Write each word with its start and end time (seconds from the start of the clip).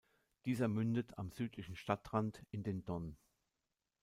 Dieser 0.45 0.67
mündet 0.67 1.19
am 1.19 1.31
südlichen 1.31 1.75
Stadtrand 1.75 2.41
in 2.49 2.63
den 2.63 2.83
Don. 2.85 3.17